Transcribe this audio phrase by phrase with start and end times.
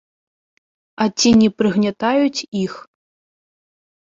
[1.03, 2.73] А ці не прыгнятаюць іх?